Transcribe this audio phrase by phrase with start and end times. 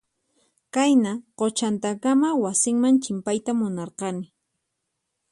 [0.73, 4.25] Qayna quchantakama wasinman chimpayta munarqani.